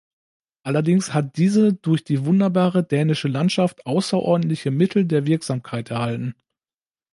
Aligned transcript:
Allerdings 0.63 1.13
hat 1.13 1.37
diese 1.37 1.73
durch 1.73 2.03
die 2.03 2.25
wunderbare 2.25 2.83
dänische 2.83 3.27
Landschaft 3.27 3.85
außerordentliche 3.85 4.71
Mittel 4.71 5.05
der 5.05 5.27
Wirksamkeit 5.27 5.91
erhalten. 5.91 6.33